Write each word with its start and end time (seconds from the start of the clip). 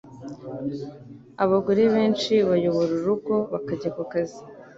Abagore 1.43 1.83
benshi 1.95 2.33
bayobora 2.49 2.91
urugo 2.99 3.35
bakajya 3.53 3.89
kukazi. 3.97 4.39